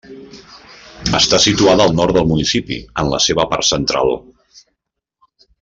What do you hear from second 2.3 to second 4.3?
municipi en la seva part central.